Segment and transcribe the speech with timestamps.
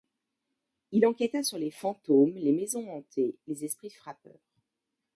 [0.91, 4.41] Il enquêta sur les fantômes, les maisons hantées, les esprits frappeurs...